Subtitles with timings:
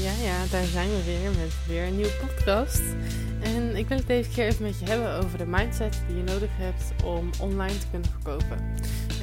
[0.00, 2.82] Ja, ja, daar zijn we weer met weer een nieuwe podcast.
[3.42, 6.22] En ik wil het deze keer even met je hebben over de mindset die je
[6.22, 8.74] nodig hebt om online te kunnen verkopen.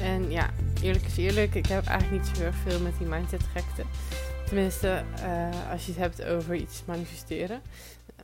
[0.02, 0.50] En ja,
[0.82, 3.82] eerlijk is eerlijk, ik heb eigenlijk niet zo heel veel met die mindset gekte.
[4.46, 7.62] Tenminste, uh, als je het hebt over iets manifesteren.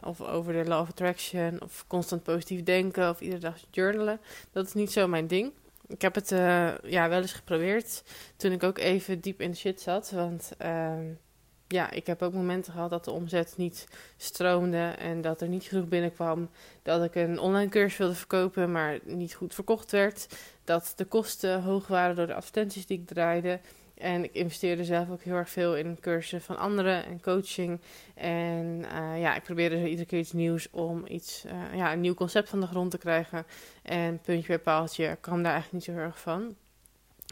[0.03, 1.63] Of over de law of attraction.
[1.63, 3.11] Of constant positief denken.
[3.11, 4.21] Of iedere dag journalen.
[4.53, 5.53] Dat is niet zo mijn ding.
[5.87, 8.03] Ik heb het uh, ja, wel eens geprobeerd.
[8.37, 10.11] Toen ik ook even diep in de shit zat.
[10.11, 10.93] Want uh,
[11.69, 15.65] ja, ik heb ook momenten gehad dat de omzet niet stroomde en dat er niet
[15.65, 16.49] genoeg binnenkwam.
[16.83, 20.27] Dat ik een online cursus wilde verkopen, maar niet goed verkocht werd.
[20.65, 23.61] Dat de kosten hoog waren door de advertenties die ik draaide.
[23.95, 27.81] En ik investeerde zelf ook heel erg veel in cursussen van anderen en coaching.
[28.15, 32.15] En uh, ja, ik probeerde iedere keer iets nieuws om iets, uh, ja, een nieuw
[32.15, 33.47] concept van de grond te krijgen.
[33.83, 36.57] En puntje bij paaltje kwam daar eigenlijk niet zo erg van.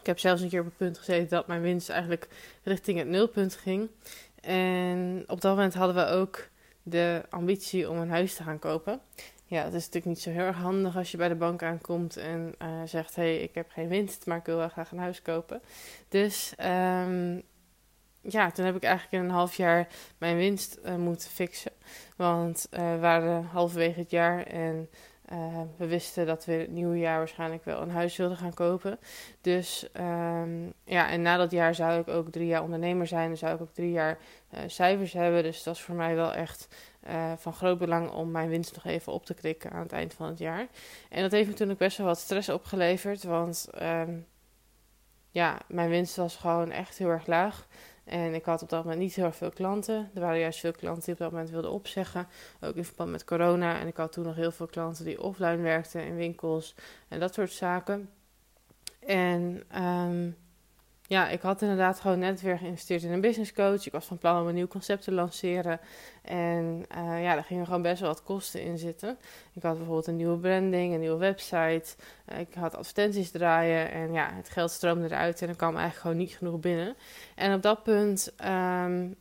[0.04, 2.28] Ik heb zelfs een keer op het punt gezeten dat mijn winst eigenlijk
[2.62, 3.90] richting het nulpunt ging.
[4.40, 6.48] En op dat moment hadden we ook
[6.82, 9.00] de ambitie om een huis te gaan kopen.
[9.46, 12.16] Ja, dat is natuurlijk niet zo heel erg handig als je bij de bank aankomt
[12.16, 15.22] en uh, zegt: hey, ik heb geen winst, maar ik wil wel graag een huis
[15.22, 15.62] kopen.
[16.08, 17.42] Dus um,
[18.20, 19.88] ja, toen heb ik eigenlijk in een half jaar
[20.18, 21.72] mijn winst uh, moeten fixen.
[22.16, 24.88] Want uh, we waren halverwege het jaar en
[25.32, 28.98] uh, we wisten dat we het nieuwe jaar waarschijnlijk wel een huis wilden gaan kopen.
[29.40, 33.28] Dus um, ja, en na dat jaar zou ik ook drie jaar ondernemer zijn.
[33.28, 34.18] Dan zou ik ook drie jaar
[34.54, 35.42] uh, cijfers hebben.
[35.42, 36.68] Dus dat is voor mij wel echt
[37.08, 40.14] uh, van groot belang om mijn winst nog even op te krikken aan het eind
[40.14, 40.66] van het jaar.
[41.08, 43.22] En dat heeft me toen ook best wel wat stress opgeleverd.
[43.22, 44.26] Want um,
[45.30, 47.66] ja, mijn winst was gewoon echt heel erg laag.
[48.04, 50.10] En ik had op dat moment niet heel veel klanten.
[50.14, 52.26] Er waren juist veel klanten die op dat moment wilden opzeggen.
[52.60, 53.80] Ook in verband met corona.
[53.80, 56.74] En ik had toen nog heel veel klanten die offline werkten in winkels
[57.08, 58.10] en dat soort zaken.
[59.06, 60.36] En um,
[61.06, 63.86] ja, ik had inderdaad gewoon net weer geïnvesteerd in een business coach.
[63.86, 65.80] Ik was van plan om een nieuw concept te lanceren.
[66.22, 69.18] En uh, ja, daar gingen gewoon best wel wat kosten in zitten.
[69.52, 71.94] Ik had bijvoorbeeld een nieuwe branding, een nieuwe website.
[72.32, 73.90] Uh, ik had advertenties draaien.
[73.90, 76.96] En ja, het geld stroomde eruit en er kwam eigenlijk gewoon niet genoeg binnen.
[77.34, 79.14] En op dat punt um,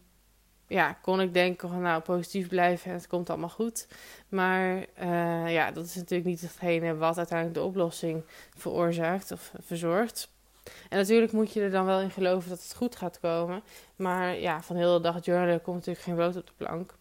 [0.68, 3.88] ja, kon ik denken van nou positief blijven en het komt allemaal goed.
[4.30, 8.24] Maar uh, ja, dat is natuurlijk niet hetgene wat uiteindelijk de oplossing
[8.56, 10.33] veroorzaakt of verzorgt.
[10.90, 13.64] En natuurlijk moet je er dan wel in geloven dat het goed gaat komen.
[13.96, 16.94] Maar ja, van de hele dag journalen komt natuurlijk geen brood op de plank.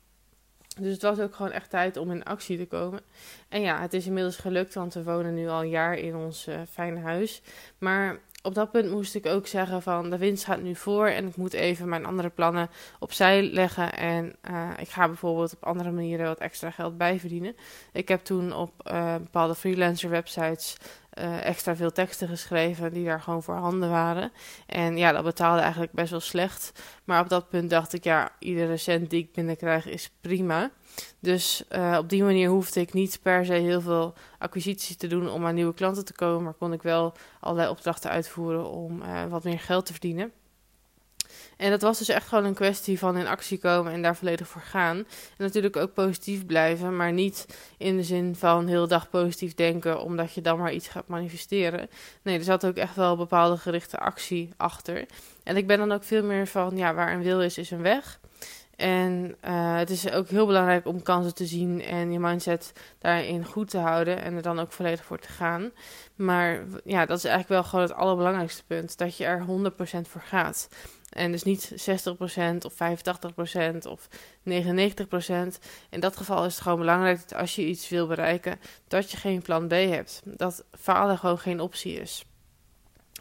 [0.81, 3.00] Dus het was ook gewoon echt tijd om in actie te komen.
[3.49, 6.49] En ja, het is inmiddels gelukt, want we wonen nu al een jaar in ons
[6.49, 7.43] uh, fijne huis.
[7.78, 11.27] Maar op dat punt moest ik ook zeggen van de winst gaat nu voor en
[11.27, 13.93] ik moet even mijn andere plannen opzij leggen.
[13.93, 17.56] En uh, ik ga bijvoorbeeld op andere manieren wat extra geld bijverdienen.
[17.93, 20.77] Ik heb toen op uh, bepaalde freelancer websites
[21.19, 24.33] uh, extra veel teksten geschreven die daar gewoon voorhanden waren.
[24.67, 26.73] En ja, dat betaalde eigenlijk best wel slecht.
[27.05, 30.71] Maar op dat punt dacht ik, ja, iedere cent die ik binnenkrijg is prima.
[31.21, 35.31] Dus uh, op die manier hoefde ik niet per se heel veel acquisities te doen
[35.31, 36.43] om aan nieuwe klanten te komen.
[36.43, 40.33] Maar kon ik wel allerlei opdrachten uitvoeren om uh, wat meer geld te verdienen.
[41.56, 44.48] En dat was dus echt gewoon een kwestie van in actie komen en daar volledig
[44.48, 44.96] voor gaan.
[44.96, 45.04] En
[45.36, 47.46] natuurlijk ook positief blijven, maar niet
[47.76, 51.88] in de zin van heel dag positief denken omdat je dan maar iets gaat manifesteren.
[52.22, 55.06] Nee, er zat ook echt wel bepaalde gerichte actie achter.
[55.42, 57.82] En ik ben dan ook veel meer van, ja, waar een wil is, is een
[57.82, 58.20] weg.
[58.76, 63.44] En uh, het is ook heel belangrijk om kansen te zien en je mindset daarin
[63.44, 65.70] goed te houden en er dan ook volledig voor te gaan.
[66.14, 70.20] Maar ja, dat is eigenlijk wel gewoon het allerbelangrijkste punt, dat je er 100% voor
[70.20, 70.69] gaat.
[71.12, 74.09] En dus niet 60% of 85% of
[74.50, 74.53] 99%.
[75.91, 79.17] In dat geval is het gewoon belangrijk dat als je iets wil bereiken, dat je
[79.17, 80.23] geen plan B hebt.
[80.25, 82.25] Dat falen gewoon geen optie is.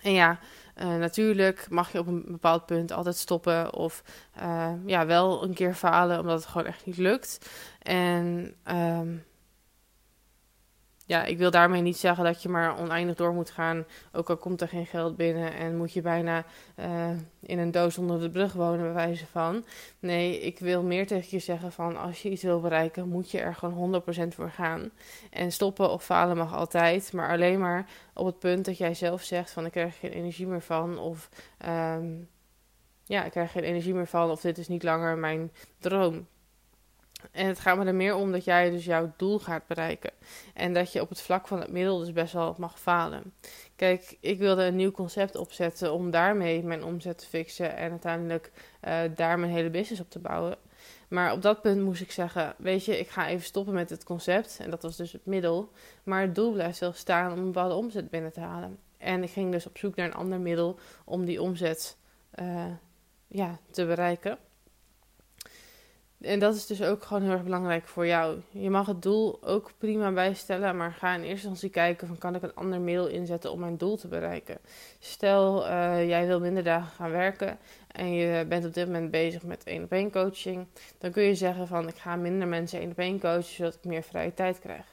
[0.02, 0.40] En ja,
[0.78, 4.04] uh, natuurlijk mag je op een bepaald punt altijd stoppen of
[4.42, 7.50] uh, ja, wel een keer falen omdat het gewoon echt niet lukt.
[7.82, 9.24] En um,
[11.12, 13.86] ja, ik wil daarmee niet zeggen dat je maar oneindig door moet gaan.
[14.12, 16.46] Ook al komt er geen geld binnen en moet je bijna
[16.80, 17.10] uh,
[17.40, 19.66] in een doos onder de brug wonen, bij wijze van.
[20.00, 23.40] Nee, ik wil meer tegen je zeggen van als je iets wil bereiken, moet je
[23.40, 24.92] er gewoon 100% voor gaan.
[25.30, 29.22] En stoppen of falen mag altijd, maar alleen maar op het punt dat jij zelf
[29.22, 30.98] zegt van ik krijg geen energie meer van.
[30.98, 31.30] Of
[31.66, 32.30] um,
[33.06, 34.30] ja, ik krijg geen energie meer van.
[34.30, 36.28] Of dit is niet langer mijn droom.
[37.32, 40.12] En het gaat me er meer om dat jij dus jouw doel gaat bereiken.
[40.54, 43.34] En dat je op het vlak van het middel dus best wel mag falen.
[43.76, 47.76] Kijk, ik wilde een nieuw concept opzetten om daarmee mijn omzet te fixen.
[47.76, 48.52] En uiteindelijk
[48.88, 50.58] uh, daar mijn hele business op te bouwen.
[51.08, 54.04] Maar op dat punt moest ik zeggen: Weet je, ik ga even stoppen met het
[54.04, 54.58] concept.
[54.62, 55.72] En dat was dus het middel.
[56.04, 58.80] Maar het doel blijft wel staan om een bepaalde omzet binnen te halen.
[58.98, 61.98] En ik ging dus op zoek naar een ander middel om die omzet
[62.40, 62.66] uh,
[63.28, 64.38] ja, te bereiken.
[66.22, 68.40] En dat is dus ook gewoon heel erg belangrijk voor jou.
[68.52, 72.36] Je mag het doel ook prima bijstellen, maar ga in eerste instantie kijken van kan
[72.36, 74.58] ik een ander middel inzetten om mijn doel te bereiken.
[75.00, 77.58] Stel, uh, jij wil minder dagen gaan werken
[77.88, 81.36] en je bent op dit moment bezig met één op één coaching, dan kun je
[81.36, 84.60] zeggen van ik ga minder mensen één op één coachen zodat ik meer vrije tijd
[84.60, 84.86] krijg.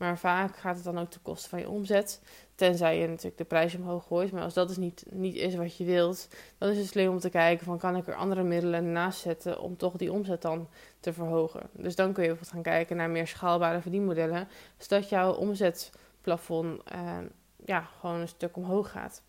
[0.00, 2.20] Maar vaak gaat het dan ook ten koste van je omzet.
[2.54, 4.32] Tenzij je natuurlijk de prijs omhoog gooit.
[4.32, 7.18] Maar als dat dus niet, niet is wat je wilt, dan is het slim om
[7.18, 10.68] te kijken van kan ik er andere middelen naast zetten om toch die omzet dan
[11.00, 11.62] te verhogen.
[11.72, 14.48] Dus dan kun je bijvoorbeeld gaan kijken naar meer schaalbare verdienmodellen.
[14.78, 17.18] Zodat jouw omzetplafond uh,
[17.64, 19.22] ja, gewoon een stuk omhoog gaat.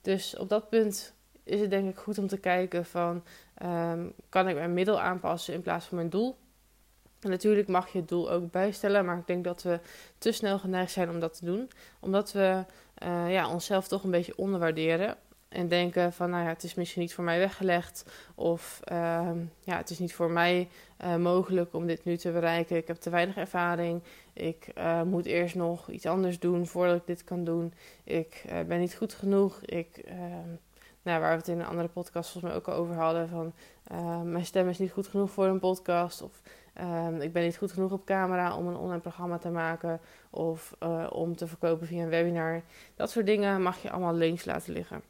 [0.00, 3.24] Dus op dat punt is het denk ik goed om te kijken van
[3.62, 6.36] um, kan ik mijn middel aanpassen in plaats van mijn doel.
[7.24, 9.80] En natuurlijk mag je het doel ook bijstellen, maar ik denk dat we
[10.18, 11.70] te snel geneigd zijn om dat te doen.
[12.00, 12.64] Omdat we
[13.02, 15.16] uh, ja, onszelf toch een beetje onderwaarderen.
[15.48, 18.04] En denken van, nou ja, het is misschien niet voor mij weggelegd.
[18.34, 19.30] Of uh,
[19.60, 20.68] ja, het is niet voor mij
[21.04, 22.76] uh, mogelijk om dit nu te bereiken.
[22.76, 24.02] Ik heb te weinig ervaring.
[24.32, 27.74] Ik uh, moet eerst nog iets anders doen voordat ik dit kan doen.
[28.04, 29.60] Ik ben niet goed genoeg.
[29.62, 30.48] Ik, ehm,
[31.02, 33.28] nou, waar we het in een andere podcast volgens mij ook al over hadden.
[33.28, 33.52] Van
[34.30, 36.22] mijn stem is niet goed genoeg voor een podcast.
[36.22, 36.40] Of
[36.80, 40.00] Um, ik ben niet goed genoeg op camera om een online programma te maken
[40.30, 42.62] of uh, om te verkopen via een webinar.
[42.94, 45.02] Dat soort dingen mag je allemaal links laten liggen.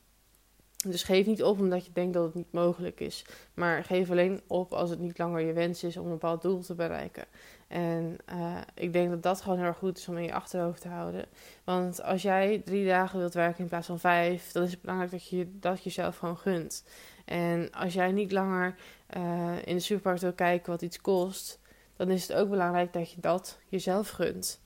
[0.87, 3.27] Dus geef niet op omdat je denkt dat het niet mogelijk is.
[3.55, 6.61] Maar geef alleen op als het niet langer je wens is om een bepaald doel
[6.61, 7.25] te bereiken.
[7.69, 10.81] En uh, ik denk dat dat gewoon heel erg goed is om in je achterhoofd
[10.81, 11.27] te houden.
[11.65, 15.11] Want als jij drie dagen wilt werken in plaats van vijf, dan is het belangrijk
[15.11, 16.85] dat je dat jezelf gewoon gunt.
[17.25, 18.75] En als jij niet langer
[19.17, 21.61] uh, in de supermarkt wil kijken wat iets kost,
[21.97, 24.63] dan is het ook belangrijk dat je dat jezelf gunt.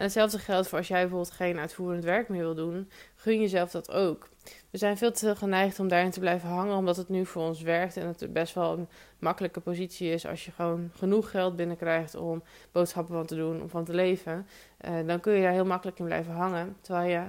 [0.00, 3.70] En hetzelfde geldt voor als jij bijvoorbeeld geen uitvoerend werk meer wil doen, gun jezelf
[3.70, 4.28] dat ook.
[4.70, 7.62] We zijn veel te geneigd om daarin te blijven hangen, omdat het nu voor ons
[7.62, 8.88] werkt en het best wel een
[9.18, 12.42] makkelijke positie is als je gewoon genoeg geld binnenkrijgt om
[12.72, 14.46] boodschappen van te doen, om van te leven.
[14.88, 17.24] Uh, dan kun je daar heel makkelijk in blijven hangen, terwijl je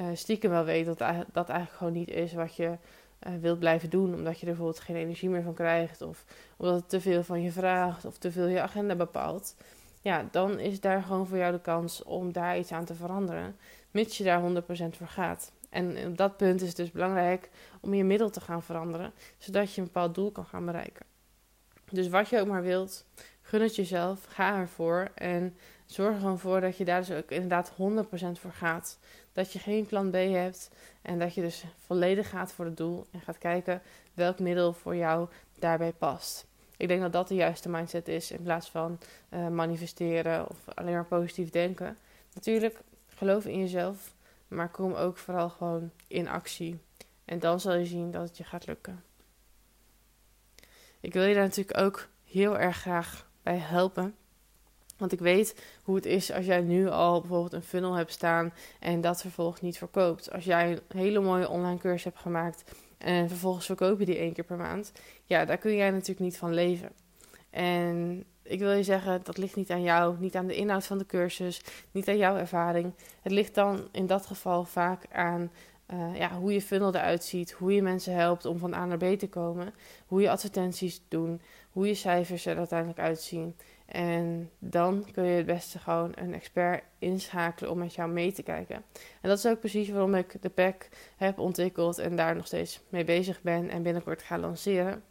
[0.00, 0.98] uh, stiekem wel weet dat
[1.32, 2.76] dat eigenlijk gewoon niet is wat je
[3.40, 6.24] wilt blijven doen, omdat je er bijvoorbeeld geen energie meer van krijgt, of
[6.56, 9.54] omdat het te veel van je vraagt, of te veel je agenda bepaalt,
[10.00, 13.56] ja, dan is daar gewoon voor jou de kans om daar iets aan te veranderen,
[13.90, 15.52] mits je daar 100% voor gaat.
[15.70, 19.74] En op dat punt is het dus belangrijk om je middel te gaan veranderen, zodat
[19.74, 21.06] je een bepaald doel kan gaan bereiken.
[21.90, 23.04] Dus wat je ook maar wilt,
[23.46, 27.30] gun het jezelf, ga ervoor en zorg er gewoon voor dat je daar dus ook
[27.30, 27.74] inderdaad 100%
[28.32, 28.98] voor gaat.
[29.32, 30.70] Dat je geen plan B hebt
[31.02, 33.82] en dat je dus volledig gaat voor het doel en gaat kijken
[34.14, 35.28] welk middel voor jou
[35.58, 36.46] daarbij past.
[36.76, 38.98] Ik denk dat dat de juiste mindset is in plaats van
[39.30, 41.96] uh, manifesteren of alleen maar positief denken.
[42.34, 42.78] Natuurlijk,
[43.08, 44.14] geloof in jezelf,
[44.48, 46.78] maar kom ook vooral gewoon in actie.
[47.24, 49.04] En dan zal je zien dat het je gaat lukken.
[51.00, 54.14] Ik wil je daar natuurlijk ook heel erg graag bij helpen.
[54.98, 58.52] Want ik weet hoe het is als jij nu al bijvoorbeeld een funnel hebt staan
[58.80, 60.32] en dat vervolgens niet verkoopt.
[60.32, 62.64] Als jij een hele mooie online cursus hebt gemaakt
[62.98, 64.92] en vervolgens verkoop je die één keer per maand.
[65.24, 66.92] Ja, daar kun jij natuurlijk niet van leven.
[67.50, 70.98] En ik wil je zeggen, dat ligt niet aan jou, niet aan de inhoud van
[70.98, 71.60] de cursus,
[71.90, 72.92] niet aan jouw ervaring.
[73.22, 75.50] Het ligt dan in dat geval vaak aan
[75.92, 78.96] uh, ja, hoe je funnel eruit ziet, hoe je mensen helpt om van A naar
[78.96, 79.74] B te komen,
[80.06, 81.40] hoe je advertenties doen,
[81.70, 83.56] hoe je cijfers er uiteindelijk uitzien.
[83.86, 88.42] En dan kun je het beste gewoon een expert inschakelen om met jou mee te
[88.42, 88.76] kijken.
[89.20, 92.80] En dat is ook precies waarom ik de pack heb ontwikkeld en daar nog steeds
[92.88, 95.02] mee bezig ben en binnenkort ga lanceren.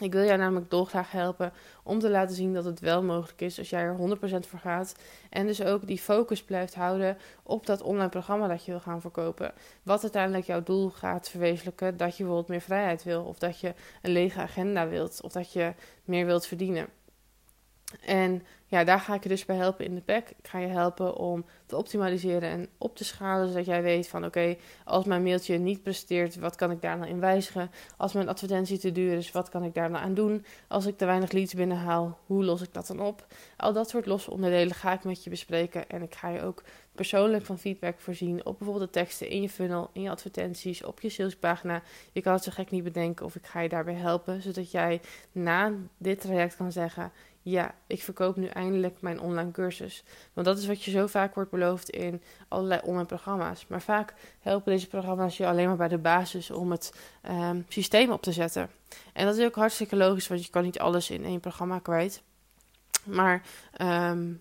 [0.00, 1.52] Ik wil jou namelijk dolgraag helpen
[1.82, 4.00] om te laten zien dat het wel mogelijk is als jij er 100%
[4.48, 4.94] voor gaat.
[5.30, 9.00] En dus ook die focus blijft houden op dat online programma dat je wil gaan
[9.00, 9.52] verkopen.
[9.82, 11.96] Wat uiteindelijk jouw doel gaat verwezenlijken.
[11.96, 13.22] Dat je bijvoorbeeld meer vrijheid wil.
[13.22, 15.20] Of dat je een lege agenda wilt.
[15.22, 15.72] Of dat je
[16.04, 16.88] meer wilt verdienen.
[18.00, 20.28] En ja, daar ga ik je dus bij helpen in de pack.
[20.28, 24.24] Ik ga je helpen om te optimaliseren en op te schalen, zodat jij weet van
[24.24, 27.70] oké, als mijn mailtje niet presteert, wat kan ik daar nou in wijzigen?
[27.96, 30.44] Als mijn advertentie te duur is, wat kan ik daar nou aan doen?
[30.68, 33.26] Als ik te weinig leads binnenhaal, hoe los ik dat dan op?
[33.56, 36.62] Al dat soort losse onderdelen ga ik met je bespreken en ik ga je ook
[36.94, 41.00] persoonlijk van feedback voorzien op bijvoorbeeld de teksten in je funnel, in je advertenties, op
[41.00, 41.82] je salespagina.
[42.12, 45.00] Je kan het zo gek niet bedenken of ik ga je daarbij helpen, zodat jij
[45.32, 50.04] na dit traject kan zeggen ja, ik verkoop nu eindelijk mijn online cursus.
[50.32, 53.66] Want dat is wat je zo vaak wordt beloofd in allerlei online programma's.
[53.66, 56.94] Maar vaak helpen deze programma's je alleen maar bij de basis om het
[57.30, 58.70] um, systeem op te zetten.
[59.12, 62.22] En dat is ook hartstikke logisch, want je kan niet alles in één programma kwijt.
[63.04, 63.42] Maar
[63.80, 64.40] um,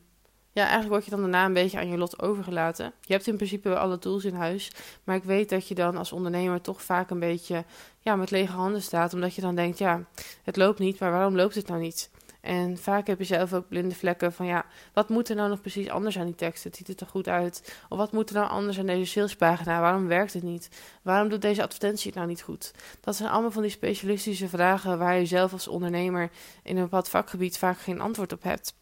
[0.52, 2.94] ja, eigenlijk word je dan daarna een beetje aan je lot overgelaten.
[3.02, 4.72] Je hebt in principe alle tools in huis.
[5.04, 7.66] Maar ik weet dat je dan als ondernemer toch vaak een beetje
[8.00, 9.14] ja, met lege handen staat.
[9.14, 10.04] Omdat je dan denkt, ja,
[10.44, 12.10] het loopt niet, maar waarom loopt het nou niet?
[12.42, 15.62] En vaak heb je zelf ook blinde vlekken van ja, wat moet er nou nog
[15.62, 16.64] precies anders aan die tekst?
[16.64, 17.76] Het ziet er toch goed uit?
[17.90, 19.80] Of wat moet er nou anders aan deze salespagina?
[19.82, 20.70] Waarom werkt het niet?
[21.02, 22.74] Waarom doet deze advertentie het nou niet goed?
[23.02, 26.30] Dat zijn allemaal van die specialistische vragen waar je zelf als ondernemer
[26.64, 28.74] in een bepaald vakgebied vaak geen antwoord op hebt.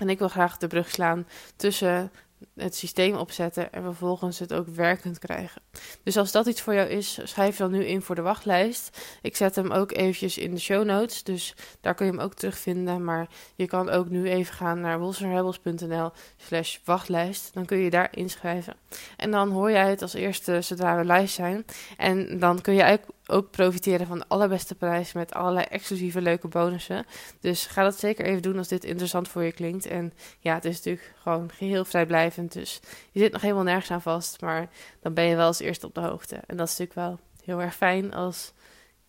[0.00, 1.26] En ik wil graag de brug slaan
[1.56, 2.10] tussen
[2.54, 5.62] het systeem opzetten en vervolgens het ook werkend krijgen.
[6.02, 9.18] Dus als dat iets voor jou is, schrijf dan nu in voor de wachtlijst.
[9.22, 12.34] Ik zet hem ook eventjes in de show notes, dus daar kun je hem ook
[12.34, 13.04] terugvinden.
[13.04, 17.54] Maar je kan ook nu even gaan naar wilsonrebels.nl slash wachtlijst.
[17.54, 18.76] Dan kun je daar inschrijven.
[19.16, 21.64] En dan hoor jij het als eerste zodra we live zijn.
[21.96, 22.82] En dan kun je
[23.26, 27.06] ook profiteren van de allerbeste prijs met allerlei exclusieve leuke bonussen.
[27.40, 29.86] Dus ga dat zeker even doen als dit interessant voor je klinkt.
[29.86, 32.52] En ja, het is natuurlijk gewoon geheel vrijblijvend.
[32.52, 32.80] Dus
[33.10, 34.68] je zit nog helemaal nergens aan vast, maar
[35.00, 36.34] dan ben je wel als eerste op de hoogte.
[36.46, 38.52] En dat is natuurlijk wel heel erg fijn als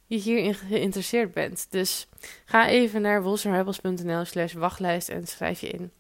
[0.06, 1.68] je hierin geïnteresseerd bent.
[1.70, 2.08] Dus
[2.46, 5.92] ga even naar wolserrebels.nl slash wachtlijst en schrijf je in.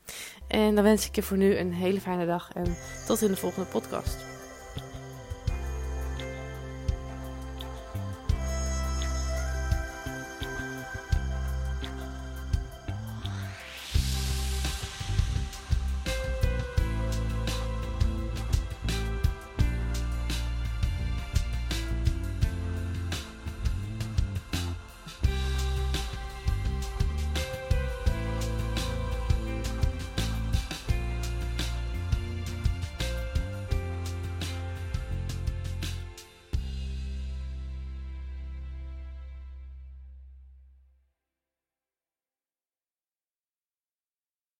[0.47, 3.38] En dan wens ik je voor nu een hele fijne dag en tot in de
[3.38, 4.26] volgende podcast.